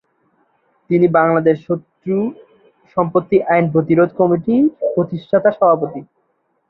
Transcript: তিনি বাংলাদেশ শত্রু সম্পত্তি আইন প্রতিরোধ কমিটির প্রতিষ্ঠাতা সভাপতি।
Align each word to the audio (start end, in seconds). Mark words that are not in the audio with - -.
তিনি 0.89 1.07
বাংলাদেশ 1.17 1.57
শত্রু 1.67 2.17
সম্পত্তি 2.97 3.37
আইন 3.51 3.65
প্রতিরোধ 3.73 4.09
কমিটির 4.19 4.63
প্রতিষ্ঠাতা 4.93 5.49
সভাপতি। 5.51 6.01